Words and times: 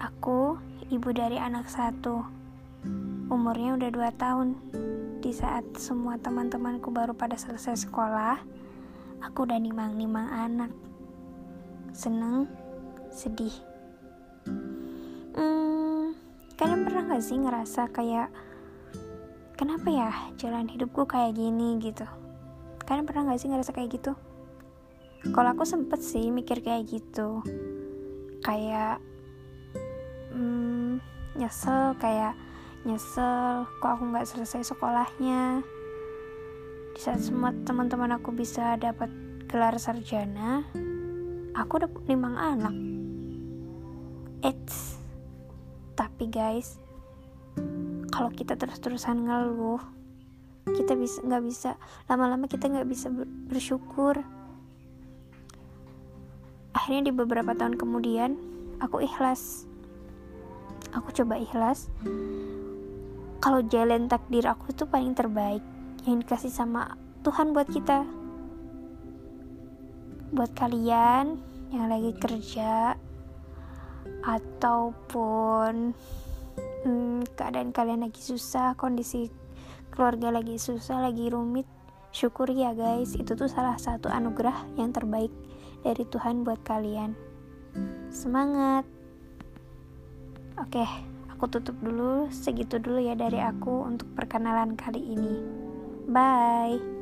Aku 0.00 0.56
ibu 0.88 1.12
dari 1.12 1.36
anak 1.36 1.68
satu. 1.68 2.24
Umurnya 3.28 3.76
udah 3.76 3.90
dua 3.92 4.08
tahun. 4.16 4.56
Di 5.20 5.36
saat 5.36 5.68
semua 5.76 6.16
teman-temanku 6.16 6.88
baru 6.88 7.12
pada 7.12 7.36
selesai 7.36 7.84
sekolah, 7.84 8.40
aku 9.20 9.44
udah 9.44 9.60
nimang-nimang 9.60 10.32
anak. 10.32 10.72
Seneng, 11.92 12.48
sedih. 13.12 13.52
Hmm, 15.36 16.16
kalian 16.56 16.88
pernah 16.88 17.04
gak 17.04 17.20
sih 17.20 17.36
ngerasa 17.36 17.92
kayak 17.92 18.32
kenapa 19.60 19.88
ya 19.92 20.08
jalan 20.40 20.72
hidupku 20.72 21.04
kayak 21.04 21.36
gini 21.36 21.76
gitu? 21.84 22.08
Kalian 22.88 23.04
pernah 23.04 23.28
gak 23.28 23.44
sih 23.44 23.52
ngerasa 23.52 23.76
kayak 23.76 23.92
gitu? 23.92 24.16
Kalau 25.36 25.52
aku 25.52 25.68
sempet 25.68 26.00
sih 26.00 26.32
mikir 26.32 26.64
kayak 26.64 26.88
gitu, 26.88 27.44
kayak 28.40 28.98
hmm, 30.32 31.00
nyesel 31.36 31.96
kayak 32.00 32.34
nyesel 32.88 33.68
kok 33.78 33.98
aku 33.98 34.04
nggak 34.08 34.28
selesai 34.28 34.72
sekolahnya. 34.72 35.60
Di 36.96 37.00
saat 37.00 37.22
semua 37.22 37.54
teman-teman 37.64 38.16
aku 38.16 38.32
bisa 38.34 38.76
dapat 38.80 39.08
gelar 39.50 39.76
sarjana 39.76 40.64
aku 41.54 41.82
udah 41.82 41.90
limang 42.08 42.36
anak. 42.38 42.74
It's 44.40 44.96
tapi 46.00 46.32
guys 46.32 46.80
kalau 48.08 48.32
kita 48.32 48.56
terus-terusan 48.56 49.28
ngeluh 49.28 49.80
kita 50.64 50.96
bisa 50.96 51.20
nggak 51.20 51.44
bisa 51.44 51.70
lama-lama 52.08 52.48
kita 52.48 52.72
nggak 52.72 52.88
bisa 52.88 53.12
bersyukur 53.48 54.24
akhirnya 56.90 57.14
di 57.14 57.22
beberapa 57.22 57.54
tahun 57.54 57.78
kemudian 57.78 58.34
aku 58.82 58.98
ikhlas. 59.06 59.62
Aku 60.90 61.14
coba 61.14 61.38
ikhlas. 61.38 61.86
Kalau 63.38 63.62
jalan 63.70 64.10
takdir 64.10 64.42
aku 64.50 64.74
itu 64.74 64.90
paling 64.90 65.14
terbaik 65.14 65.62
yang 66.02 66.18
dikasih 66.18 66.50
sama 66.50 66.98
Tuhan 67.22 67.54
buat 67.54 67.70
kita. 67.70 68.02
Buat 70.34 70.50
kalian 70.58 71.38
yang 71.70 71.86
lagi 71.86 72.10
kerja 72.18 72.98
ataupun 74.26 75.94
hmm, 76.90 77.22
keadaan 77.38 77.70
kalian 77.70 78.02
lagi 78.02 78.18
susah 78.18 78.74
kondisi 78.74 79.30
keluarga 79.94 80.34
lagi 80.34 80.58
susah 80.58 81.06
lagi 81.06 81.30
rumit 81.30 81.70
syukuri 82.10 82.66
ya 82.66 82.74
guys 82.74 83.14
itu 83.14 83.38
tuh 83.38 83.46
salah 83.46 83.78
satu 83.78 84.10
anugerah 84.10 84.74
yang 84.74 84.90
terbaik 84.90 85.30
dari 85.82 86.04
Tuhan 86.08 86.44
buat 86.44 86.60
kalian 86.62 87.12
semangat 88.10 88.84
Oke, 90.60 90.84
aku 91.32 91.48
tutup 91.48 91.72
dulu. 91.80 92.28
Segitu 92.28 92.76
dulu 92.76 93.00
ya 93.00 93.16
dari 93.16 93.40
aku 93.40 93.88
untuk 93.88 94.12
perkenalan 94.12 94.76
kali 94.76 95.00
ini. 95.00 95.40
Bye. 96.04 96.99